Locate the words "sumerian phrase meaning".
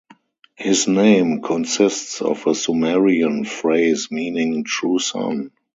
2.55-4.63